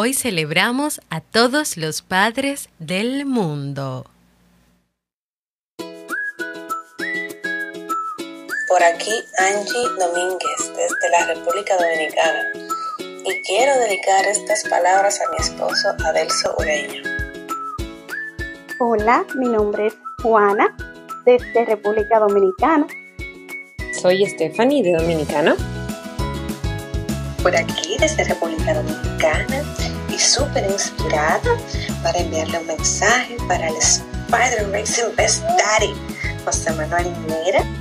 [0.00, 4.06] Hoy celebramos a todos los padres del mundo.
[8.68, 12.44] Por aquí Angie Domínguez desde la República Dominicana
[13.00, 17.02] y quiero dedicar estas palabras a mi esposo Adelso Ureña.
[18.78, 20.76] Hola, mi nombre es Juana
[21.24, 22.86] desde República Dominicana.
[24.00, 25.56] Soy Stephanie de Dominicana.
[27.42, 29.67] Por aquí desde República Dominicana
[30.18, 31.40] y súper inspirada
[32.02, 35.94] para enviarle un mensaje para el Spider Racing Best Daddy,
[36.44, 37.77] José Manuel Mira.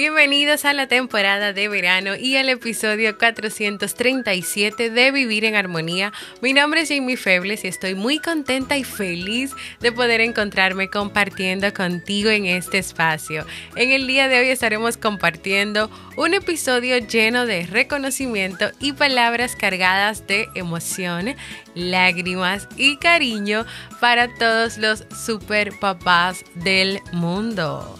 [0.00, 6.10] Bienvenidos a la temporada de verano y al episodio 437 de Vivir en Armonía.
[6.40, 11.70] Mi nombre es Jamie Febles y estoy muy contenta y feliz de poder encontrarme compartiendo
[11.74, 13.44] contigo en este espacio.
[13.76, 20.26] En el día de hoy estaremos compartiendo un episodio lleno de reconocimiento y palabras cargadas
[20.26, 21.36] de emoción,
[21.74, 23.66] lágrimas y cariño
[24.00, 27.99] para todos los super papás del mundo.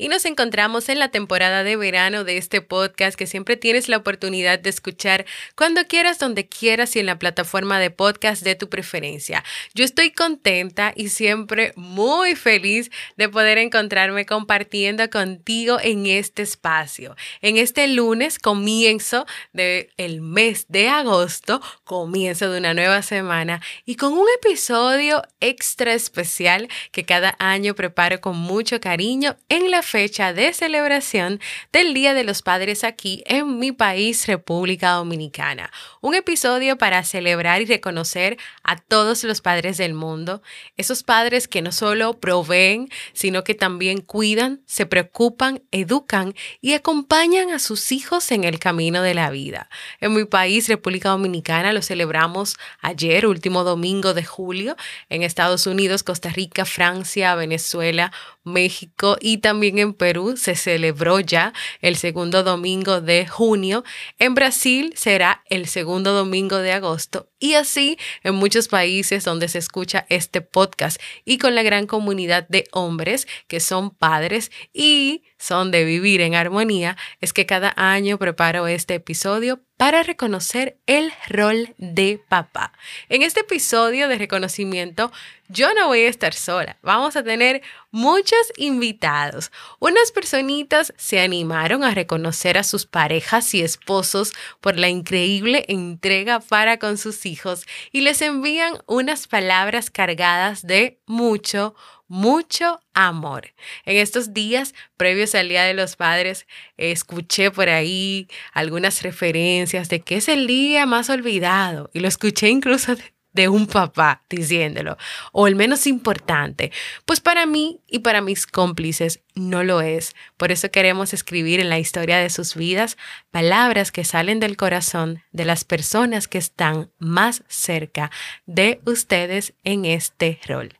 [0.00, 3.96] Y nos encontramos en la temporada de verano de este podcast que siempre tienes la
[3.96, 8.68] oportunidad de escuchar cuando quieras, donde quieras y en la plataforma de podcast de tu
[8.68, 9.42] preferencia.
[9.74, 17.16] Yo estoy contenta y siempre muy feliz de poder encontrarme compartiendo contigo en este espacio.
[17.42, 23.96] En este lunes, comienzo del el mes de agosto, comienzo de una nueva semana y
[23.96, 30.32] con un episodio extra especial que cada año preparo con mucho cariño en la fecha
[30.32, 31.40] de celebración
[31.72, 35.72] del Día de los Padres aquí en mi país, República Dominicana.
[36.00, 40.42] Un episodio para celebrar y reconocer a todos los padres del mundo,
[40.76, 47.50] esos padres que no solo proveen, sino que también cuidan, se preocupan, educan y acompañan
[47.50, 49.70] a sus hijos en el camino de la vida.
[50.00, 54.76] En mi país, República Dominicana, lo celebramos ayer, último domingo de julio,
[55.08, 58.12] en Estados Unidos, Costa Rica, Francia, Venezuela,
[58.52, 63.84] México y también en Perú se celebró ya el segundo domingo de junio.
[64.18, 69.58] En Brasil será el segundo domingo de agosto y así en muchos países donde se
[69.58, 75.70] escucha este podcast y con la gran comunidad de hombres que son padres y son
[75.70, 81.74] de vivir en armonía, es que cada año preparo este episodio para reconocer el rol
[81.78, 82.72] de papá.
[83.08, 85.12] En este episodio de reconocimiento,
[85.48, 86.76] yo no voy a estar sola.
[86.82, 87.62] Vamos a tener
[87.92, 89.52] muchos invitados.
[89.78, 96.40] Unas personitas se animaron a reconocer a sus parejas y esposos por la increíble entrega
[96.40, 101.76] para con sus hijos y les envían unas palabras cargadas de mucho,
[102.08, 103.52] mucho amor.
[103.84, 106.46] En estos días previos al Día de los Padres,
[106.76, 112.48] escuché por ahí algunas referencias de que es el día más olvidado y lo escuché
[112.48, 114.96] incluso de, de un papá diciéndolo,
[115.32, 116.72] o el menos importante.
[117.04, 120.16] Pues para mí y para mis cómplices no lo es.
[120.36, 122.96] Por eso queremos escribir en la historia de sus vidas
[123.30, 128.10] palabras que salen del corazón de las personas que están más cerca
[128.46, 130.74] de ustedes en este rol.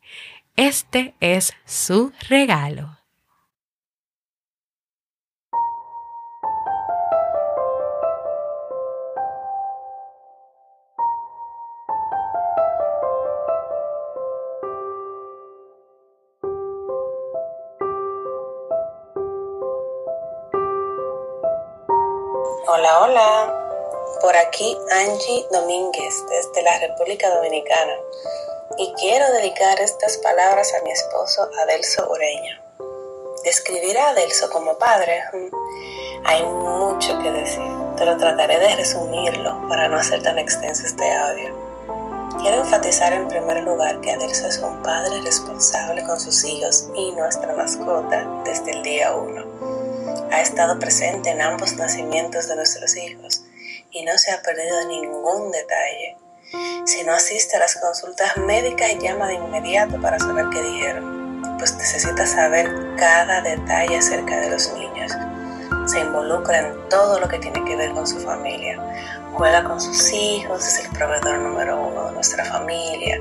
[0.59, 2.99] Este es su regalo.
[22.67, 23.55] Hola, hola.
[24.21, 27.95] Por aquí Angie Domínguez desde la República Dominicana
[28.77, 32.63] y quiero dedicar estas palabras a mi esposo Adelso Ureña.
[33.45, 35.23] Describir a Adelso como padre,
[36.25, 41.55] hay mucho que decir, pero trataré de resumirlo para no hacer tan extenso este audio.
[42.41, 47.13] Quiero enfatizar en primer lugar que Adelso es un padre responsable con sus hijos y
[47.13, 49.45] nuestra mascota desde el día uno.
[50.31, 53.43] Ha estado presente en ambos nacimientos de nuestros hijos
[53.91, 56.17] y no se ha perdido ningún detalle
[56.85, 61.75] si no asiste a las consultas médicas, llama de inmediato para saber qué dijeron, pues
[61.77, 65.13] necesita saber cada detalle acerca de los niños.
[65.87, 68.79] Se involucra en todo lo que tiene que ver con su familia.
[69.35, 73.21] Juega con sus hijos, es el proveedor número uno de nuestra familia.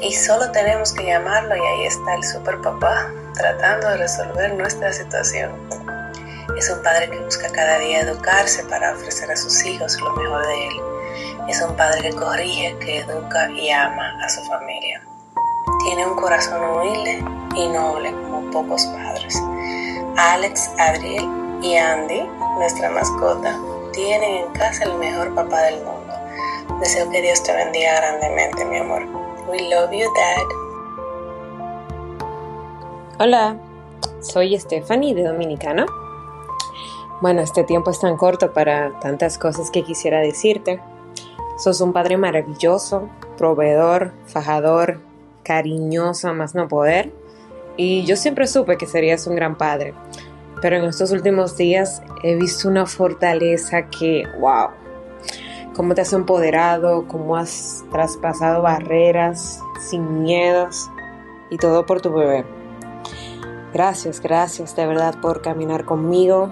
[0.00, 4.92] Y solo tenemos que llamarlo y ahí está el super papá tratando de resolver nuestra
[4.92, 5.52] situación.
[6.56, 10.46] Es un padre que busca cada día educarse para ofrecer a sus hijos lo mejor
[10.46, 10.95] de él.
[11.48, 15.02] Es un padre que corrige, que educa y ama a su familia.
[15.84, 17.24] Tiene un corazón humilde
[17.54, 19.40] y noble como pocos padres.
[20.16, 21.28] Alex, Adriel
[21.62, 22.22] y Andy,
[22.58, 23.58] nuestra mascota,
[23.92, 26.14] tienen en casa el mejor papá del mundo.
[26.80, 29.06] Deseo que Dios te bendiga grandemente, mi amor.
[29.48, 30.66] We love you, Dad.
[33.18, 33.56] Hola,
[34.20, 35.86] soy Stephanie de Dominicana.
[37.20, 40.82] Bueno, este tiempo es tan corto para tantas cosas que quisiera decirte.
[41.56, 45.00] Sos un padre maravilloso, proveedor, fajador,
[45.42, 47.12] cariñoso, más no poder.
[47.76, 49.94] Y yo siempre supe que serías un gran padre.
[50.60, 54.68] Pero en estos últimos días he visto una fortaleza que, wow,
[55.74, 60.90] cómo te has empoderado, cómo has traspasado barreras sin miedos
[61.50, 62.44] y todo por tu bebé.
[63.72, 66.50] Gracias, gracias de verdad por caminar conmigo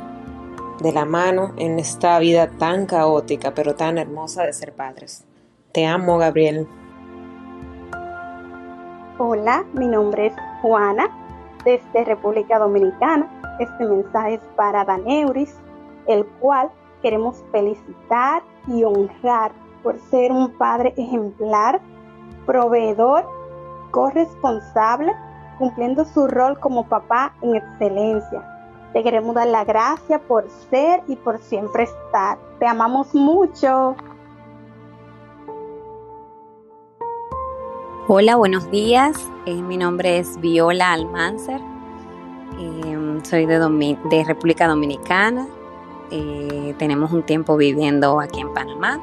[0.85, 5.25] de la mano en esta vida tan caótica pero tan hermosa de ser padres.
[5.73, 6.69] Te amo, Gabriel.
[9.19, 11.09] Hola, mi nombre es Juana,
[11.65, 13.27] desde República Dominicana.
[13.59, 15.57] Este mensaje es para Daneuris,
[16.07, 16.71] el cual
[17.01, 19.53] queremos felicitar y honrar
[19.83, 21.81] por ser un padre ejemplar,
[22.45, 23.27] proveedor,
[23.91, 25.13] corresponsable
[25.59, 28.54] cumpliendo su rol como papá en excelencia.
[28.95, 32.39] Te queremos dar la gracia por ser y por siempre estar.
[32.61, 33.97] Te amamos mucho.
[38.07, 39.17] Hola, buenos días.
[39.47, 41.61] Eh, mi nombre es Viola Almancer.
[42.61, 43.59] Eh, soy de,
[44.11, 45.49] de, República Dominicana.
[46.13, 49.01] Eh, tenemos un tiempo viviendo aquí en Panamá.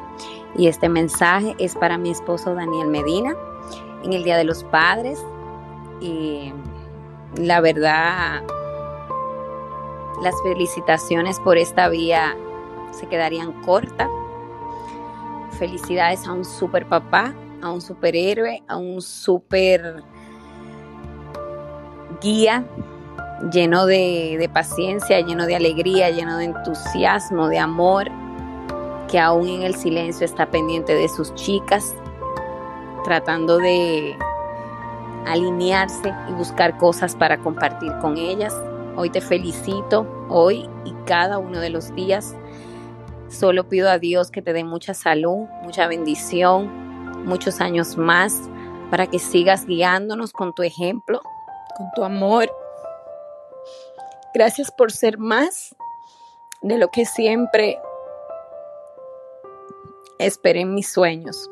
[0.56, 3.36] Y este mensaje es para mi esposo Daniel Medina
[4.04, 5.22] en el Día de los Padres
[6.00, 6.54] y
[7.36, 8.42] la verdad
[10.22, 12.36] las felicitaciones por esta vía
[12.92, 14.10] se quedarían cortas.
[15.58, 20.04] Felicidades a un super papá, a un superhéroe, a un super
[22.22, 22.66] guía
[23.52, 28.08] lleno de, de, paciencia, lleno de alegría, lleno de entusiasmo, de amor,
[29.10, 31.96] que aún en el silencio está pendiente de sus chicas,
[33.04, 34.16] tratando de,
[35.26, 38.54] alinearse y buscar cosas para compartir con ellas.
[38.98, 42.36] Hoy te felicito, hoy y cada uno de los días.
[43.30, 48.50] Solo pido a Dios que te dé mucha salud, mucha bendición, muchos años más
[48.90, 51.22] para que sigas guiándonos con tu ejemplo,
[51.78, 52.52] con tu amor.
[54.34, 55.74] Gracias por ser más
[56.62, 57.80] de lo que siempre
[60.20, 61.50] esperé en mis sueños.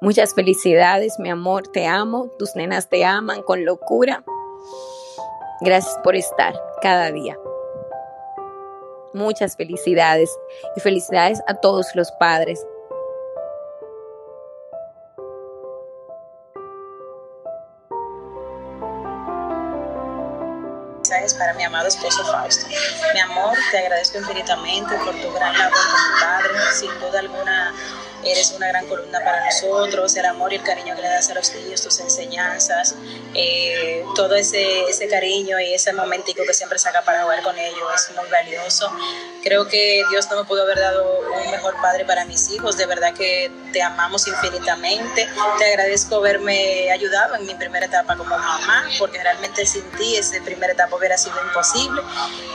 [0.00, 4.24] Muchas felicidades, mi amor, te amo, tus nenas te aman con locura.
[5.60, 7.36] Gracias por estar cada día.
[9.12, 10.30] Muchas felicidades
[10.76, 12.64] y felicidades a todos los padres.
[21.36, 22.66] para mi amado esposo Fausto.
[23.12, 26.72] Mi amor, te agradezco infinitamente por tu gran labor como padre.
[26.72, 27.74] Sin duda alguna,
[28.24, 31.34] eres una gran columna para nosotros, el amor y el cariño que le das a
[31.34, 32.94] los niños, tus enseñanzas,
[33.34, 37.78] eh, todo ese, ese cariño y ese momentico que siempre saca para jugar con ellos
[37.94, 38.90] es muy valioso.
[39.42, 42.86] Creo que Dios no me pudo haber dado un mejor padre para mis hijos, de
[42.86, 48.88] verdad que te amamos infinitamente, te agradezco haberme ayudado en mi primera etapa como mamá,
[48.98, 52.02] porque realmente sin ti esa primera etapa hubiera sido imposible.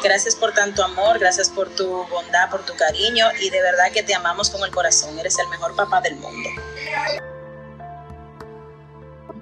[0.04, 4.04] Gracias por tanto amor, gracias por tu bondad, por tu cariño y de verdad que
[4.04, 6.50] te amamos con el corazón, eres el mejor papá del mundo.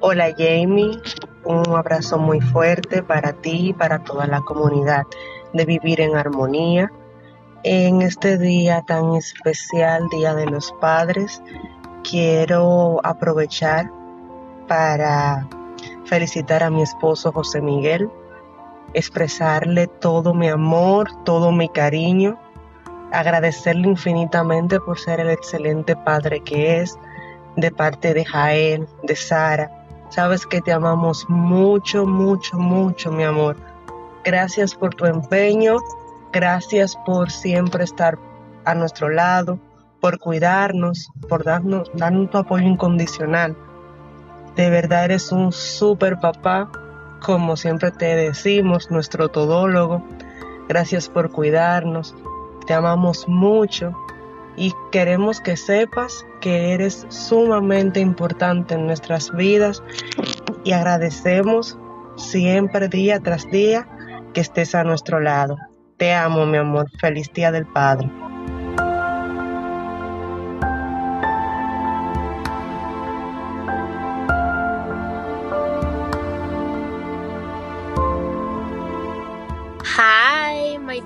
[0.02, 1.00] Hola Jamie,
[1.46, 5.06] un abrazo muy fuerte para ti y para toda la comunidad
[5.54, 6.92] de Vivir en Armonía.
[7.64, 11.42] En este día tan especial, Día de los Padres,
[12.04, 13.90] quiero aprovechar
[14.68, 15.48] para
[16.06, 18.10] felicitar a mi esposo José Miguel,
[18.94, 22.38] expresarle todo mi amor, todo mi cariño
[23.12, 26.98] agradecerle infinitamente por ser el excelente padre que es,
[27.56, 29.70] de parte de Jael, de Sara.
[30.10, 33.56] Sabes que te amamos mucho, mucho, mucho, mi amor.
[34.24, 35.78] Gracias por tu empeño,
[36.32, 38.18] gracias por siempre estar
[38.66, 39.60] a nuestro lado,
[40.00, 43.56] por cuidarnos, por darnos, tu apoyo incondicional.
[44.56, 46.70] De verdad eres un super papá,
[47.22, 50.04] como siempre te decimos, nuestro todólogo.
[50.68, 52.16] Gracias por cuidarnos,
[52.72, 53.94] te amamos mucho
[54.56, 59.84] y queremos que sepas que eres sumamente importante en nuestras vidas
[60.64, 61.78] y agradecemos
[62.16, 63.90] siempre día tras día
[64.34, 65.58] que estés a nuestro lado.
[65.98, 66.90] Te amo, mi amor.
[66.98, 68.10] Feliz Día del Padre.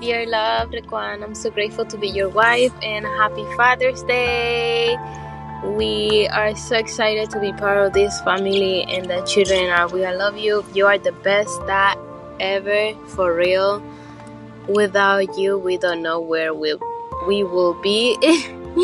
[0.06, 1.24] Dear love, Requan.
[1.24, 4.96] I'm so grateful to be your wife and happy Father's Day.
[5.64, 9.88] We are so excited to be part of this family and the children are.
[9.88, 10.64] We love you.
[10.72, 11.98] You are the best dad
[12.38, 13.82] ever, for real.
[14.68, 16.78] Without you, we don't know where we'll,
[17.26, 18.14] we will be.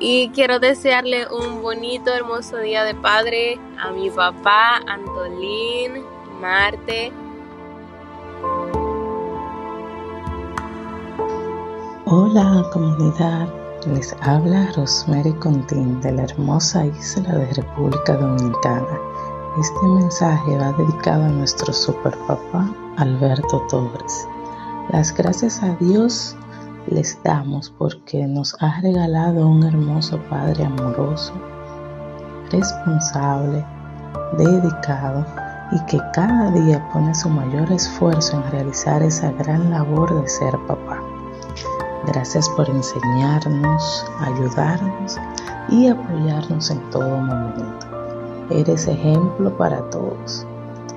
[0.00, 6.02] y quiero desearle un bonito, hermoso día de padre a mi papá, Antolín,
[6.40, 7.12] Marte.
[12.08, 13.48] Hola comunidad,
[13.84, 19.00] les habla Rosemary Contín de la hermosa isla de República Dominicana.
[19.58, 24.28] Este mensaje va dedicado a nuestro super papá Alberto Torres.
[24.90, 26.36] Las gracias a Dios
[26.86, 31.32] les damos porque nos ha regalado un hermoso Padre amoroso,
[32.52, 33.66] responsable,
[34.38, 35.26] dedicado
[35.72, 40.56] y que cada día pone su mayor esfuerzo en realizar esa gran labor de ser
[40.68, 41.02] papá.
[42.06, 45.18] Gracias por enseñarnos, ayudarnos
[45.68, 47.86] y apoyarnos en todo momento.
[48.50, 50.46] Eres ejemplo para todos.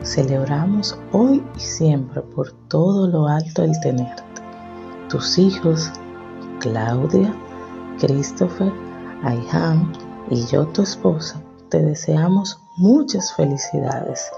[0.03, 4.23] Celebramos hoy y siempre por todo lo alto el tenerte.
[5.09, 5.91] Tus hijos,
[6.59, 7.33] Claudia,
[7.99, 8.71] Christopher,
[9.23, 9.91] Ayhan
[10.29, 14.29] y yo, tu esposa, te deseamos muchas felicidades.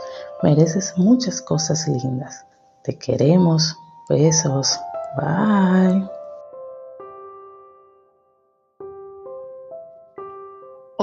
[0.42, 2.46] Mereces muchas cosas lindas.
[2.84, 3.75] Te queremos.
[4.10, 4.80] Besos.
[5.18, 6.21] Bye.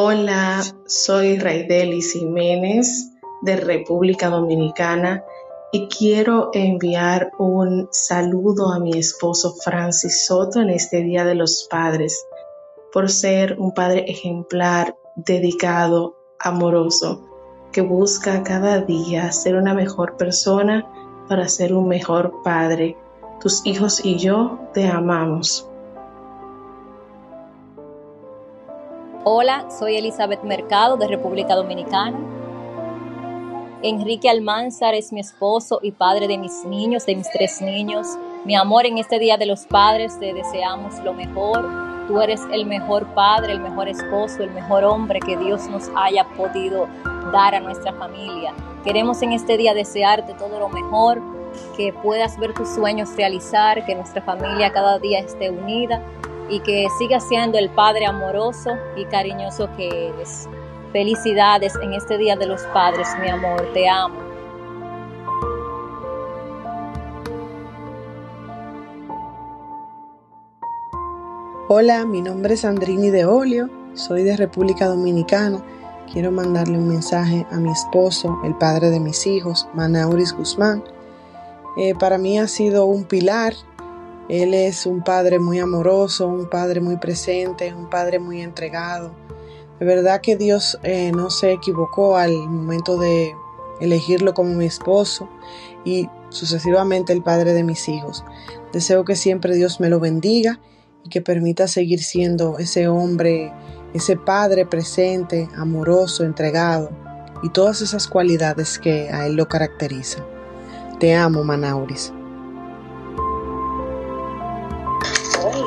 [0.01, 3.11] Hola, soy Raidelis Jiménez
[3.43, 5.25] de República Dominicana
[5.73, 11.67] y quiero enviar un saludo a mi esposo Francis Soto en este Día de los
[11.69, 12.25] Padres
[12.93, 17.25] por ser un padre ejemplar, dedicado, amoroso,
[17.73, 20.87] que busca cada día ser una mejor persona
[21.29, 22.97] para ser un mejor padre.
[23.41, 25.69] Tus hijos y yo te amamos.
[29.31, 32.19] Hola, soy Elizabeth Mercado de República Dominicana.
[33.83, 38.07] Enrique Almanzar es mi esposo y padre de mis niños, de mis tres niños.
[38.47, 41.69] Mi amor, en este Día de los Padres te deseamos lo mejor.
[42.09, 46.25] Tú eres el mejor padre, el mejor esposo, el mejor hombre que Dios nos haya
[46.35, 46.89] podido
[47.31, 48.55] dar a nuestra familia.
[48.83, 51.21] Queremos en este día desearte todo lo mejor,
[51.77, 56.03] que puedas ver tus sueños realizar, que nuestra familia cada día esté unida
[56.49, 60.49] y que sigas siendo el Padre amoroso y cariñoso que eres.
[60.93, 64.29] Felicidades en este Día de los Padres, mi amor, te amo.
[71.71, 75.63] Hola, mi nombre es Andrini de Olio, soy de República Dominicana.
[76.11, 80.83] Quiero mandarle un mensaje a mi esposo, el padre de mis hijos, Manauris Guzmán.
[81.77, 83.53] Eh, para mí ha sido un pilar
[84.29, 89.13] él es un padre muy amoroso, un padre muy presente, un padre muy entregado.
[89.81, 93.35] De verdad que Dios eh, no se equivocó al momento de
[93.81, 95.29] elegirlo como mi esposo
[95.85, 98.25] y sucesivamente el padre de mis hijos.
[98.73, 100.61] Deseo que siempre Dios me lo bendiga
[101.05, 103.53] y que permita seguir siendo ese hombre,
[103.95, 106.91] ese padre presente, amoroso, entregado
[107.43, 110.25] y todas esas cualidades que a él lo caracterizan.
[110.99, 112.13] Te amo, Manauris.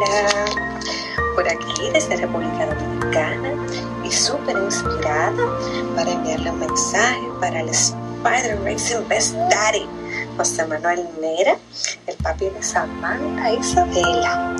[0.01, 0.45] Hola,
[1.35, 3.53] por aquí desde República Dominicana
[4.03, 5.45] y súper inspirada
[5.95, 9.87] para enviarle un mensaje para el Spider Racing Best Daddy,
[10.37, 11.55] José Manuel Mera,
[12.07, 14.55] el papi de Samantha Isabela.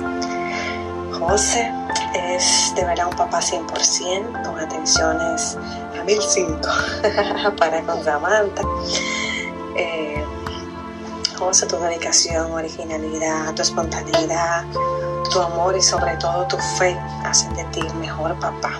[1.18, 1.72] José
[2.14, 5.58] es de verdad un papá 100%, con atenciones
[6.00, 6.60] a 1005
[7.58, 8.62] para con Samantha.
[9.76, 10.24] Eh,
[11.36, 14.64] José, tu dedicación, originalidad, tu espontaneidad,
[15.32, 18.72] tu amor y sobre todo tu fe hacen de ti el mejor papá.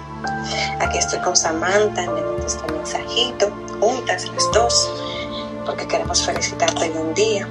[0.80, 2.12] Aquí estoy con Samantha, en
[2.44, 4.90] este mensajito, juntas las dos,
[5.64, 7.48] porque queremos felicitarte hoy un día.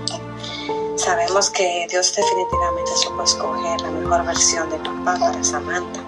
[0.98, 6.01] Sabemos que Dios definitivamente supo escoger la mejor versión de papá para Samantha,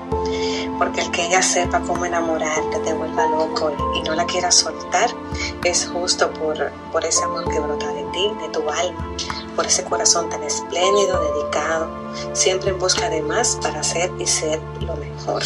[0.84, 5.10] porque el que ella sepa cómo enamorarte, te vuelva loco y no la quiera soltar,
[5.64, 9.16] es justo por, por ese amor que brota de ti, de tu alma,
[9.56, 11.88] por ese corazón tan espléndido, dedicado,
[12.34, 15.42] siempre en busca de más para hacer y ser lo mejor.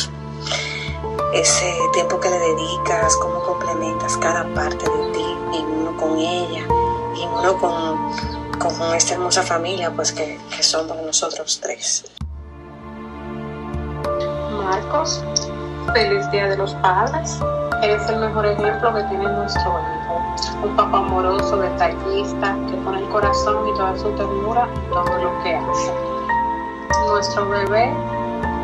[1.36, 6.65] Ese tiempo que le dedicas, cómo complementas cada parte de ti, en uno con ella,
[7.15, 12.06] y uno con, con esta hermosa familia pues que, que somos nosotros tres.
[14.67, 15.24] Marcos,
[15.93, 17.39] feliz Día de los Padres.
[17.81, 20.21] Eres el mejor ejemplo que tiene nuestro hijo.
[20.62, 25.43] Un papá amoroso, detallista, que pone el corazón y toda su ternura en todo lo
[25.43, 25.93] que hace.
[27.07, 27.93] Nuestro bebé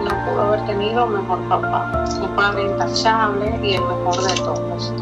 [0.03, 2.05] no pudo haber tenido mejor papá.
[2.21, 4.93] Un padre intachable y el mejor de todos.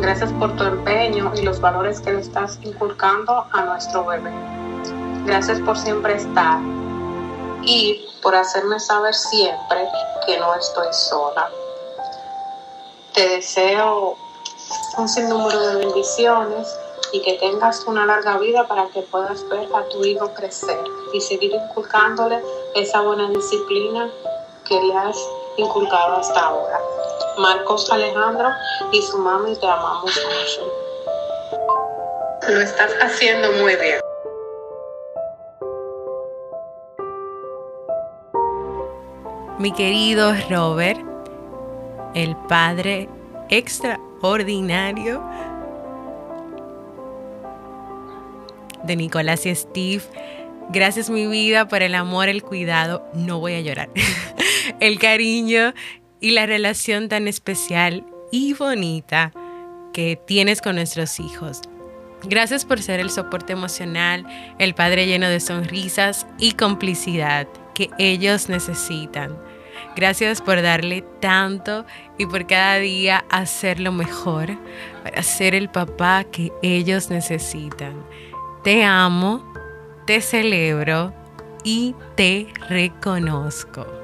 [0.00, 4.32] Gracias por tu empeño y los valores que le estás inculcando a nuestro bebé.
[5.26, 6.58] Gracias por siempre estar
[7.64, 9.88] y por hacerme saber siempre
[10.26, 11.50] que no estoy sola.
[13.14, 14.16] Te deseo
[14.98, 16.68] un sinnúmero de bendiciones
[17.12, 21.20] y que tengas una larga vida para que puedas ver a tu hijo crecer y
[21.20, 22.42] seguir inculcándole
[22.74, 24.10] esa buena disciplina
[24.66, 25.16] que le has
[25.56, 26.80] inculcado hasta ahora.
[27.38, 28.48] Marcos Alejandro
[28.92, 30.72] y su mami te amamos mucho.
[32.48, 34.01] Lo estás haciendo muy bien.
[39.62, 40.98] Mi querido Robert,
[42.16, 43.08] el padre
[43.48, 45.22] extraordinario
[48.82, 50.02] de Nicolás y Steve.
[50.70, 53.88] Gracias mi vida por el amor, el cuidado, no voy a llorar,
[54.80, 55.74] el cariño
[56.18, 59.30] y la relación tan especial y bonita
[59.92, 61.60] que tienes con nuestros hijos.
[62.24, 64.26] Gracias por ser el soporte emocional,
[64.58, 69.51] el padre lleno de sonrisas y complicidad que ellos necesitan.
[69.94, 71.84] Gracias por darle tanto
[72.18, 74.56] y por cada día hacerlo mejor
[75.02, 77.94] para ser el papá que ellos necesitan.
[78.64, 79.44] Te amo,
[80.06, 81.12] te celebro
[81.64, 84.01] y te reconozco.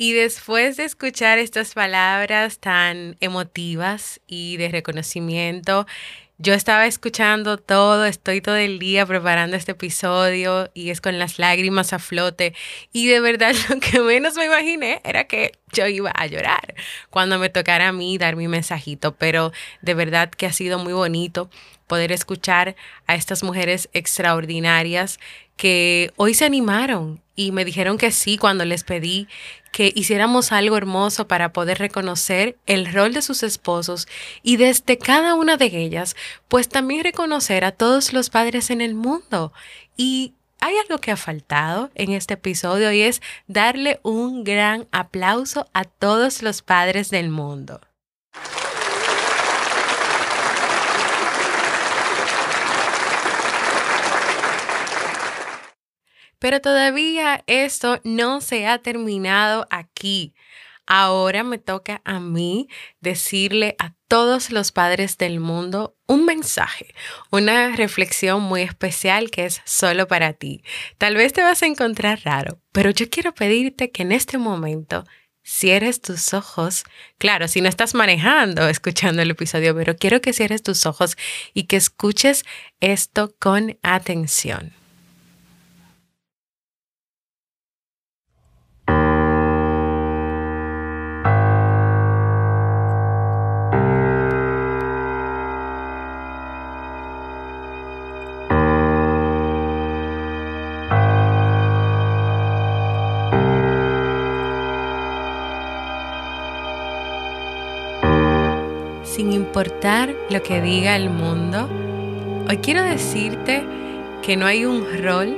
[0.00, 5.88] Y después de escuchar estas palabras tan emotivas y de reconocimiento,
[6.38, 11.40] yo estaba escuchando todo, estoy todo el día preparando este episodio y es con las
[11.40, 12.54] lágrimas a flote.
[12.92, 16.74] Y de verdad lo que menos me imaginé era que yo iba a llorar
[17.10, 19.14] cuando me tocara a mí dar mi mensajito.
[19.14, 19.52] Pero
[19.82, 21.50] de verdad que ha sido muy bonito
[21.86, 22.76] poder escuchar
[23.06, 25.18] a estas mujeres extraordinarias
[25.56, 29.26] que hoy se animaron y me dijeron que sí cuando les pedí
[29.72, 34.08] que hiciéramos algo hermoso para poder reconocer el rol de sus esposos
[34.42, 36.16] y desde cada una de ellas,
[36.48, 39.52] pues también reconocer a todos los padres en el mundo.
[39.96, 45.68] Y hay algo que ha faltado en este episodio y es darle un gran aplauso
[45.72, 47.80] a todos los padres del mundo.
[56.38, 60.34] Pero todavía esto no se ha terminado aquí.
[60.90, 62.66] Ahora me toca a mí
[63.00, 66.94] decirle a todos los padres del mundo un mensaje,
[67.30, 70.62] una reflexión muy especial que es solo para ti.
[70.96, 75.04] Tal vez te vas a encontrar raro, pero yo quiero pedirte que en este momento
[75.44, 76.84] cierres tus ojos.
[77.18, 81.18] Claro, si no estás manejando, escuchando el episodio, pero quiero que cierres tus ojos
[81.52, 82.46] y que escuches
[82.80, 84.77] esto con atención.
[109.18, 111.68] Sin importar lo que diga el mundo,
[112.48, 113.64] hoy quiero decirte
[114.22, 115.36] que no hay un rol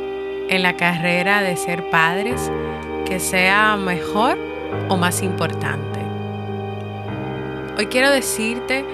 [0.51, 2.51] en la carrera de ser padres
[3.07, 4.37] que sea mejor
[4.91, 5.99] o más importante.
[7.79, 8.85] Hoy quiero decirte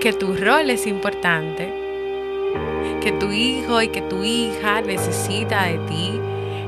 [0.00, 1.72] que tu rol es importante,
[3.02, 6.20] que tu hijo y que tu hija necesita de ti,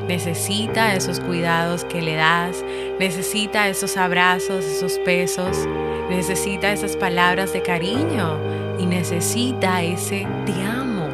[0.08, 2.64] necesita esos cuidados que le das,
[2.98, 5.68] necesita esos abrazos, esos besos,
[6.08, 8.38] necesita esas palabras de cariño
[8.78, 11.08] y necesita ese te amo.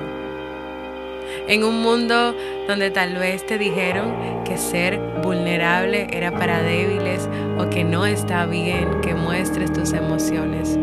[1.49, 2.35] En un mundo
[2.69, 7.29] donde tal vez te dijeron que ser vulnerable era para débiles
[7.59, 10.79] o que no está bien que muestres tus emociones.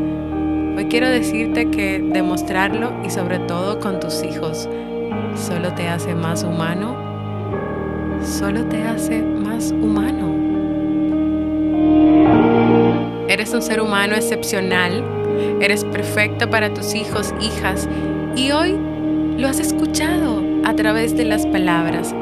[0.78, 4.68] Hoy quiero decirte que demostrarlo y sobre todo con tus hijos
[5.36, 7.11] solo te hace más humano,
[8.24, 10.36] solo te hace más humano.
[13.28, 15.04] Eres un ser humano excepcional,
[15.62, 17.88] eres perfecto para tus hijos, hijas,
[18.36, 18.78] y hoy
[19.38, 20.52] lo has escuchado.
[20.64, 22.14] a través de las palabras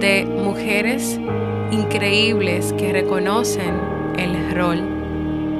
[0.00, 1.18] de mujeres
[1.72, 3.74] increíbles que reconocen
[4.16, 4.80] el rol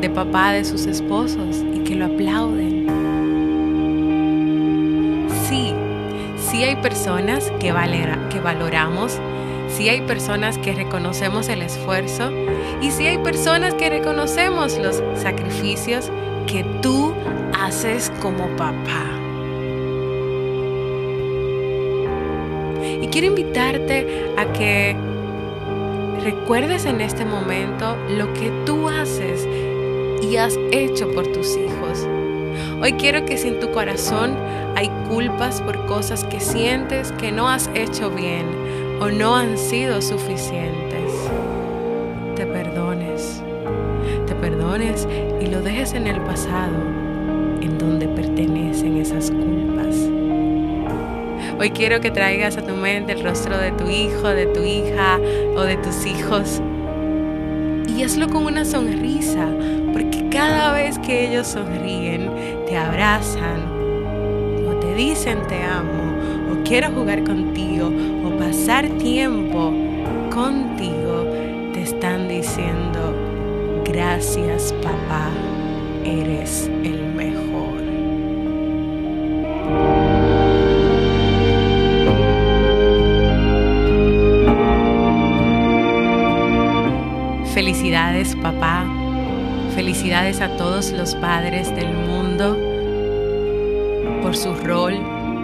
[0.01, 2.87] de papá de sus esposos y que lo aplauden.
[5.49, 5.75] Sí,
[6.37, 7.75] sí hay personas que,
[8.31, 9.19] que valoramos,
[9.79, 12.33] sí hay personas que reconocemos el esfuerzo
[12.83, 16.11] y sí hay personas que reconocemos los sacrificios
[16.49, 17.15] que tú
[17.57, 19.05] haces como papá.
[23.01, 24.97] Y quiero invitarte a que
[26.25, 29.47] recuerdes en este momento lo que tú haces
[30.29, 32.05] y has hecho por tus hijos.
[32.83, 34.37] Hoy quiero que si en tu corazón
[34.75, 40.03] hay culpas por cosas que sientes que no has hecho bien o no han sido
[40.03, 41.13] suficientes,
[42.35, 43.43] te perdones.
[44.27, 45.07] Te perdones
[45.41, 46.75] y lo dejes en el pasado,
[47.61, 49.97] en donde pertenecen esas culpas.
[51.61, 55.19] Hoy quiero que traigas a tu mente el rostro de tu hijo, de tu hija
[55.57, 56.61] o de tus hijos.
[57.87, 59.49] Y hazlo con una sonrisa,
[59.93, 62.31] porque cada vez que ellos sonríen,
[62.67, 63.63] te abrazan
[64.69, 67.91] o te dicen te amo o quiero jugar contigo
[68.49, 69.75] pasar tiempo
[70.33, 71.27] contigo,
[71.75, 73.15] te están diciendo
[73.85, 75.29] gracias papá,
[76.03, 77.79] eres el mejor.
[87.53, 88.87] Felicidades papá,
[89.75, 92.57] felicidades a todos los padres del mundo
[94.23, 94.95] por su rol,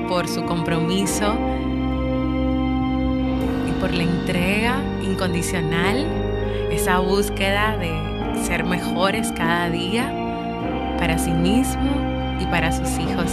[0.09, 1.37] por su compromiso
[3.85, 6.07] por la entrega incondicional,
[6.71, 7.93] esa búsqueda de
[8.43, 10.11] ser mejores cada día
[10.99, 11.91] para sí mismo
[12.41, 13.31] y para sus hijos.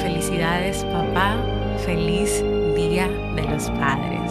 [0.00, 1.36] Felicidades papá,
[1.84, 2.42] feliz
[2.74, 4.23] Día de los Padres.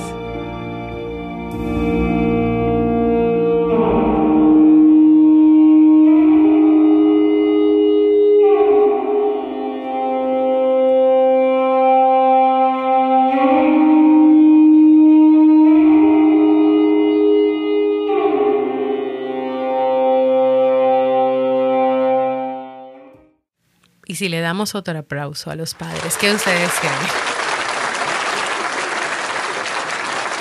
[24.06, 26.94] Y si le damos otro aplauso a los padres, ¿qué ustedes creen?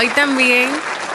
[0.00, 0.70] Hoy también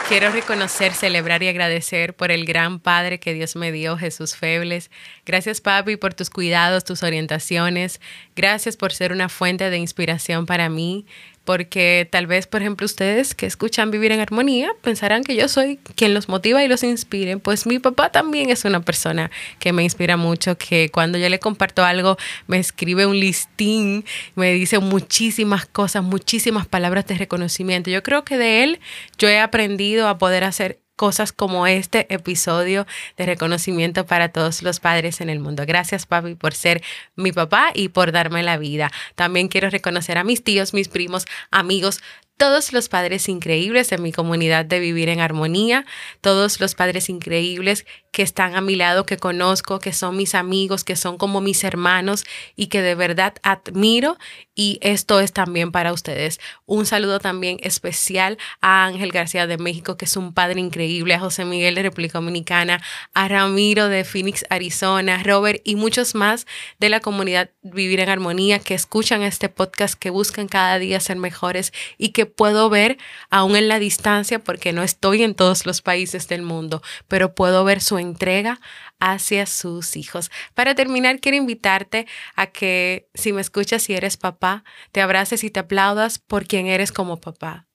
[0.08, 4.90] quiero reconocer, celebrar y agradecer por el gran Padre que Dios me dio, Jesús Febles.
[5.26, 8.00] Gracias, papi, por tus cuidados, tus orientaciones.
[8.34, 11.04] Gracias por ser una fuente de inspiración para mí
[11.48, 15.78] porque tal vez, por ejemplo, ustedes que escuchan Vivir en Armonía pensarán que yo soy
[15.94, 17.38] quien los motiva y los inspire.
[17.38, 21.38] Pues mi papá también es una persona que me inspira mucho, que cuando yo le
[21.38, 27.88] comparto algo me escribe un listín, me dice muchísimas cosas, muchísimas palabras de reconocimiento.
[27.88, 28.78] Yo creo que de él
[29.16, 34.80] yo he aprendido a poder hacer cosas como este episodio de reconocimiento para todos los
[34.80, 35.62] padres en el mundo.
[35.64, 36.82] Gracias, papi, por ser
[37.14, 38.90] mi papá y por darme la vida.
[39.14, 42.02] También quiero reconocer a mis tíos, mis primos, amigos,
[42.38, 45.84] todos los padres increíbles de mi comunidad de Vivir en Armonía,
[46.20, 50.84] todos los padres increíbles que están a mi lado, que conozco, que son mis amigos,
[50.84, 52.24] que son como mis hermanos
[52.56, 54.16] y que de verdad admiro
[54.54, 56.40] y esto es también para ustedes.
[56.64, 61.20] Un saludo también especial a Ángel García de México, que es un padre increíble, a
[61.20, 62.82] José Miguel de República Dominicana,
[63.14, 66.46] a Ramiro de Phoenix, Arizona, Robert y muchos más
[66.78, 71.16] de la comunidad Vivir en Armonía que escuchan este podcast, que buscan cada día ser
[71.18, 72.98] mejores y que puedo ver
[73.30, 77.64] aún en la distancia, porque no estoy en todos los países del mundo, pero puedo
[77.64, 78.60] ver su entrega
[79.00, 80.30] hacia sus hijos.
[80.54, 85.50] Para terminar, quiero invitarte a que si me escuchas, si eres papá, te abraces y
[85.50, 87.66] te aplaudas por quien eres como papá.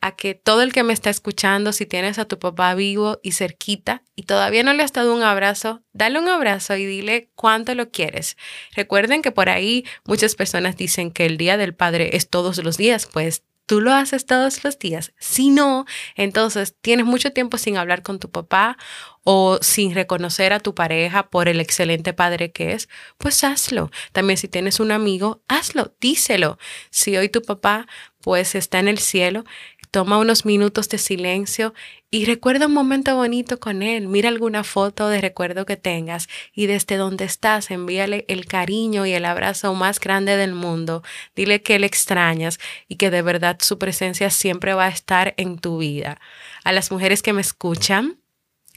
[0.00, 3.32] A que todo el que me está escuchando, si tienes a tu papá vivo y
[3.32, 7.74] cerquita y todavía no le has dado un abrazo, dale un abrazo y dile cuánto
[7.74, 8.36] lo quieres.
[8.74, 12.78] Recuerden que por ahí muchas personas dicen que el Día del Padre es todos los
[12.78, 15.12] días, pues tú lo haces todos los días.
[15.20, 18.76] Si no, entonces tienes mucho tiempo sin hablar con tu papá
[19.22, 23.92] o sin reconocer a tu pareja por el excelente padre que es, pues hazlo.
[24.10, 26.58] También si tienes un amigo, hazlo, díselo.
[26.90, 27.86] Si hoy tu papá
[28.20, 29.44] pues está en el cielo,
[29.90, 31.74] toma unos minutos de silencio
[32.10, 34.08] y recuerda un momento bonito con él.
[34.08, 39.12] Mira alguna foto de recuerdo que tengas y desde donde estás envíale el cariño y
[39.12, 41.02] el abrazo más grande del mundo.
[41.34, 45.58] Dile que le extrañas y que de verdad su presencia siempre va a estar en
[45.58, 46.20] tu vida.
[46.64, 48.18] A las mujeres que me escuchan,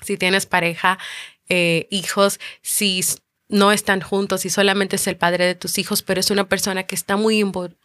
[0.01, 0.97] si tienes pareja,
[1.49, 3.03] eh, hijos, si
[3.53, 6.83] no están juntos y solamente es el padre de tus hijos, pero es una persona
[6.83, 7.37] que está muy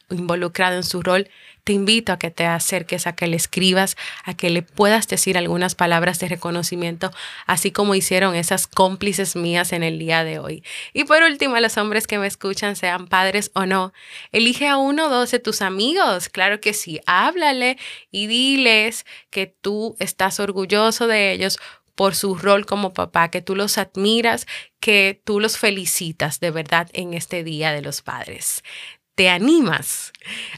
[0.08, 1.28] involucrada en su rol,
[1.64, 5.36] te invito a que te acerques, a que le escribas, a que le puedas decir
[5.36, 7.10] algunas palabras de reconocimiento,
[7.44, 10.64] así como hicieron esas cómplices mías en el día de hoy.
[10.94, 13.92] Y por último, los hombres que me escuchan, sean padres o no,
[14.32, 17.76] elige a uno o dos de tus amigos, claro que sí, háblale
[18.10, 21.58] y diles que tú estás orgulloso de ellos
[21.98, 24.46] por su rol como papá, que tú los admiras,
[24.78, 28.62] que tú los felicitas de verdad en este Día de los Padres
[29.18, 30.12] te animas.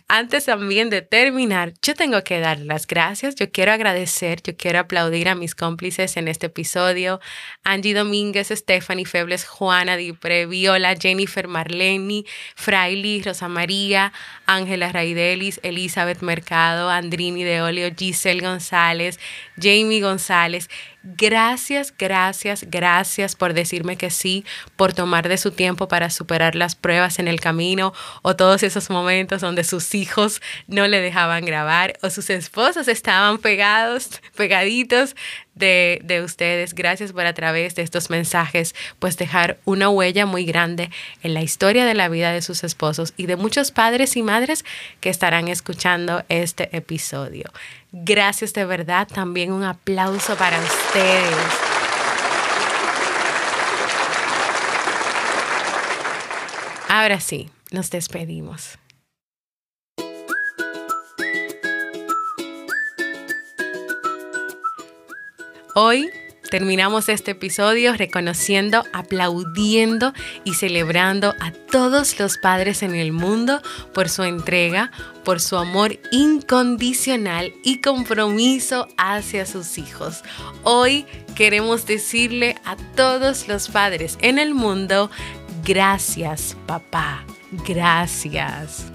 [0.06, 3.34] Antes también de terminar, yo tengo que dar las gracias.
[3.34, 7.20] Yo quiero agradecer, yo quiero aplaudir a mis cómplices en este episodio.
[7.64, 14.12] Angie Domínguez, Stephanie Febles, Juana Dipre, Viola, Jennifer Marleni, Fraili, Rosa María,
[14.44, 19.18] Ángela Raidelis, Elizabeth Mercado, Andrini de Olio, Giselle González,
[19.56, 20.68] Jamie González.
[21.02, 24.44] Gracias, gracias, gracias por decirme que sí,
[24.76, 28.90] por tomar de su tiempo para superar las pruebas en el camino o todos esos
[28.90, 35.16] momentos donde sus hijos no le dejaban grabar o sus esposos estaban pegados, pegaditos
[35.60, 36.74] de, de, ustedes.
[36.74, 40.90] Gracias por a través de estos mensajes, pues dejar una huella muy grande
[41.22, 44.64] en la historia de la vida de sus esposos y de muchos padres y madres
[45.00, 47.52] que estarán escuchando este episodio.
[47.92, 49.06] Gracias de verdad.
[49.06, 51.36] También un aplauso para ustedes.
[56.88, 58.78] Ahora sí, nos despedimos.
[65.74, 66.10] Hoy
[66.48, 73.62] Terminamos este episodio reconociendo, aplaudiendo y celebrando a todos los padres en el mundo
[73.94, 74.90] por su entrega,
[75.22, 80.22] por su amor incondicional y compromiso hacia sus hijos.
[80.64, 81.06] Hoy
[81.36, 85.08] queremos decirle a todos los padres en el mundo,
[85.64, 87.24] gracias papá,
[87.68, 88.90] gracias.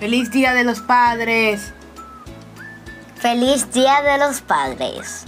[0.00, 1.72] Feliz Día de los Padres.
[3.16, 5.24] Feliz Día de los Padres.